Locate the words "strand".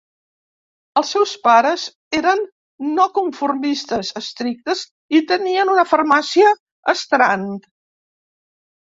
7.07-7.75